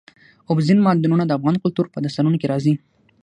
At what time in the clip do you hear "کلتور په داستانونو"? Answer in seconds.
1.63-2.39